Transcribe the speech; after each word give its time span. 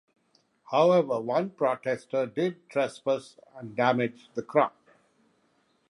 However 0.71 1.21
one 1.21 1.51
protester 1.51 2.25
did 2.25 2.67
trespass 2.71 3.35
and 3.55 3.75
damage 3.75 4.29
the 4.33 4.41
crop. 4.41 4.75